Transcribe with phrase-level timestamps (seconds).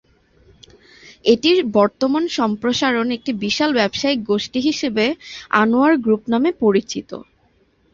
[1.25, 5.05] এটির বর্তমান সম্প্রসারণ একটি বিশাল ব্যবসায়িক গোষ্ঠী হিসেবে
[5.61, 7.09] আনোয়ার গ্রুপ নামে পরিচিত।